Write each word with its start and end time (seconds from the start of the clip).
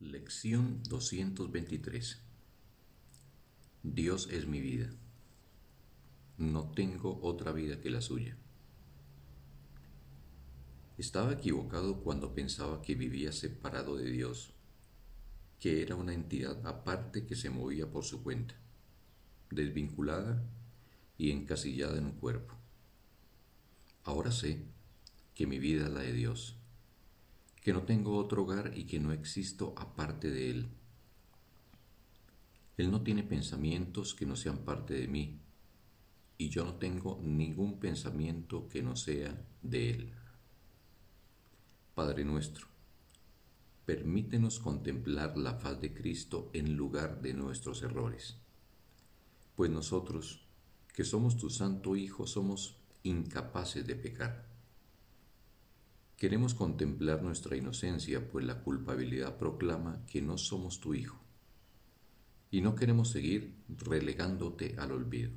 Lección 0.00 0.82
223 0.88 2.22
Dios 3.82 4.28
es 4.30 4.46
mi 4.46 4.58
vida. 4.58 4.88
No 6.38 6.70
tengo 6.70 7.20
otra 7.20 7.52
vida 7.52 7.82
que 7.82 7.90
la 7.90 8.00
suya. 8.00 8.34
Estaba 10.96 11.34
equivocado 11.34 12.00
cuando 12.00 12.32
pensaba 12.32 12.80
que 12.80 12.94
vivía 12.94 13.30
separado 13.30 13.98
de 13.98 14.10
Dios, 14.10 14.54
que 15.58 15.82
era 15.82 15.96
una 15.96 16.14
entidad 16.14 16.66
aparte 16.66 17.26
que 17.26 17.36
se 17.36 17.50
movía 17.50 17.90
por 17.90 18.04
su 18.04 18.22
cuenta, 18.22 18.54
desvinculada 19.50 20.42
y 21.18 21.30
encasillada 21.30 21.98
en 21.98 22.06
un 22.06 22.12
cuerpo. 22.12 22.54
Ahora 24.04 24.32
sé 24.32 24.64
que 25.34 25.46
mi 25.46 25.58
vida 25.58 25.88
es 25.88 25.92
la 25.92 26.00
de 26.00 26.14
Dios 26.14 26.59
que 27.60 27.72
no 27.72 27.82
tengo 27.82 28.16
otro 28.16 28.42
hogar 28.42 28.72
y 28.76 28.84
que 28.84 29.00
no 29.00 29.12
existo 29.12 29.74
aparte 29.76 30.30
de 30.30 30.50
Él. 30.50 30.68
Él 32.76 32.90
no 32.90 33.02
tiene 33.02 33.22
pensamientos 33.22 34.14
que 34.14 34.24
no 34.24 34.36
sean 34.36 34.58
parte 34.58 34.94
de 34.94 35.06
mí, 35.06 35.40
y 36.38 36.48
yo 36.48 36.64
no 36.64 36.76
tengo 36.76 37.20
ningún 37.22 37.78
pensamiento 37.78 38.66
que 38.68 38.82
no 38.82 38.96
sea 38.96 39.46
de 39.60 39.90
Él. 39.90 40.14
Padre 41.94 42.24
nuestro, 42.24 42.66
permítenos 43.84 44.58
contemplar 44.58 45.36
la 45.36 45.54
faz 45.54 45.78
de 45.82 45.92
Cristo 45.92 46.50
en 46.54 46.76
lugar 46.76 47.20
de 47.20 47.34
nuestros 47.34 47.82
errores, 47.82 48.38
pues 49.54 49.70
nosotros, 49.70 50.48
que 50.94 51.04
somos 51.04 51.36
tu 51.36 51.50
Santo 51.50 51.94
Hijo, 51.94 52.26
somos 52.26 52.78
incapaces 53.02 53.86
de 53.86 53.96
pecar 53.96 54.49
Queremos 56.20 56.52
contemplar 56.52 57.22
nuestra 57.22 57.56
inocencia, 57.56 58.28
pues 58.28 58.44
la 58.44 58.60
culpabilidad 58.60 59.38
proclama 59.38 60.04
que 60.04 60.20
no 60.20 60.36
somos 60.36 60.78
tu 60.78 60.92
Hijo. 60.92 61.18
Y 62.50 62.60
no 62.60 62.74
queremos 62.74 63.08
seguir 63.08 63.54
relegándote 63.68 64.74
al 64.76 64.92
olvido, 64.92 65.30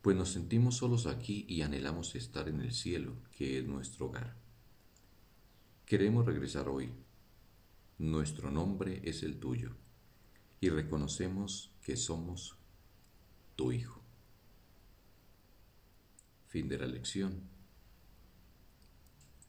pues 0.00 0.16
nos 0.16 0.30
sentimos 0.30 0.78
solos 0.78 1.06
aquí 1.06 1.46
y 1.48 1.62
anhelamos 1.62 2.16
estar 2.16 2.48
en 2.48 2.60
el 2.60 2.72
cielo, 2.72 3.14
que 3.30 3.60
es 3.60 3.64
nuestro 3.64 4.06
hogar. 4.06 4.34
Queremos 5.86 6.26
regresar 6.26 6.68
hoy. 6.68 6.90
Nuestro 7.98 8.50
nombre 8.50 9.00
es 9.04 9.22
el 9.22 9.38
tuyo, 9.38 9.76
y 10.60 10.70
reconocemos 10.70 11.70
que 11.84 11.96
somos 11.96 12.56
tu 13.54 13.70
Hijo. 13.70 14.02
Fin 16.48 16.68
de 16.68 16.78
la 16.78 16.86
lección. 16.88 17.61